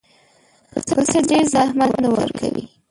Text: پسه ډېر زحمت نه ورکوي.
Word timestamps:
پسه 0.93 1.19
ډېر 1.29 1.43
زحمت 1.53 1.91
نه 2.03 2.09
ورکوي. 2.15 2.63